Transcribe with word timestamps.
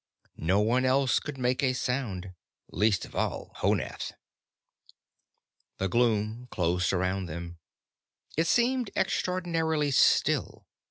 No 0.41 0.61
one 0.61 0.83
else 0.83 1.19
could 1.19 1.37
make 1.37 1.61
a 1.61 1.73
sound, 1.73 2.33
least 2.71 3.05
of 3.05 3.11
Honath. 3.11 4.13
The 5.77 5.87
gloom 5.89 6.47
closed 6.49 6.91
around 6.91 7.27
them. 7.27 7.59
It 8.35 8.47
seemed 8.47 8.89
extraordinarily 8.95 9.91
still. 9.91 10.65